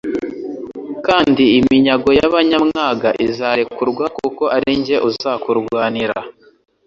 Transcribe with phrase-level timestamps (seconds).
[1.07, 6.17] kandi iminyago y'abanyamwaga izarekurwa kuko ari jye uzakurwanira